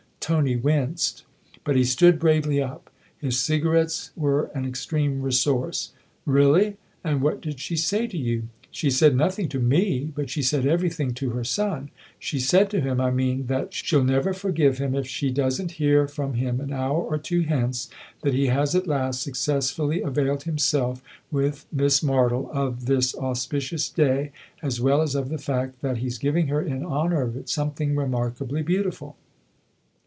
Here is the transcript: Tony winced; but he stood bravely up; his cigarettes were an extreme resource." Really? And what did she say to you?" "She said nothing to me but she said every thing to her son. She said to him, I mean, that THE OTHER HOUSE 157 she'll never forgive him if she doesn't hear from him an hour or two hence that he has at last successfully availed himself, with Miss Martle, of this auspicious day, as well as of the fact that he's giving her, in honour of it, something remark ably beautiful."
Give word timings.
Tony 0.23 0.55
winced; 0.55 1.23
but 1.65 1.75
he 1.75 1.83
stood 1.83 2.19
bravely 2.19 2.61
up; 2.61 2.91
his 3.17 3.39
cigarettes 3.39 4.11
were 4.15 4.45
an 4.53 4.65
extreme 4.65 5.21
resource." 5.23 5.91
Really? 6.27 6.77
And 7.03 7.21
what 7.23 7.41
did 7.41 7.59
she 7.59 7.75
say 7.75 8.05
to 8.05 8.17
you?" 8.17 8.43
"She 8.71 8.91
said 8.91 9.15
nothing 9.15 9.49
to 9.49 9.59
me 9.59 10.09
but 10.15 10.29
she 10.29 10.41
said 10.43 10.65
every 10.65 10.89
thing 10.91 11.13
to 11.15 11.31
her 11.31 11.43
son. 11.43 11.89
She 12.19 12.39
said 12.39 12.69
to 12.69 12.79
him, 12.79 13.01
I 13.01 13.09
mean, 13.09 13.47
that 13.47 13.47
THE 13.47 13.53
OTHER 13.55 13.63
HOUSE 13.73 13.91
157 13.91 14.07
she'll 14.07 14.15
never 14.15 14.33
forgive 14.33 14.77
him 14.77 14.95
if 14.95 15.07
she 15.07 15.31
doesn't 15.31 15.71
hear 15.81 16.07
from 16.07 16.35
him 16.35 16.61
an 16.61 16.71
hour 16.71 17.01
or 17.01 17.17
two 17.17 17.41
hence 17.41 17.89
that 18.21 18.35
he 18.35 18.45
has 18.47 18.73
at 18.75 18.85
last 18.87 19.21
successfully 19.23 20.01
availed 20.03 20.43
himself, 20.43 21.01
with 21.31 21.65
Miss 21.73 22.01
Martle, 22.01 22.49
of 22.51 22.85
this 22.85 23.15
auspicious 23.15 23.89
day, 23.89 24.31
as 24.61 24.79
well 24.79 25.01
as 25.01 25.13
of 25.15 25.27
the 25.29 25.39
fact 25.39 25.81
that 25.81 25.97
he's 25.97 26.19
giving 26.19 26.45
her, 26.47 26.61
in 26.61 26.85
honour 26.85 27.23
of 27.23 27.35
it, 27.35 27.49
something 27.49 27.95
remark 27.95 28.35
ably 28.39 28.61
beautiful." 28.61 29.17